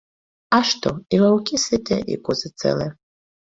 А 0.57 0.59
што, 0.69 0.89
і 1.15 1.19
ваўкі 1.23 1.59
сытыя, 1.65 2.01
і 2.15 2.19
козы 2.29 2.53
цэлыя. 2.61 2.91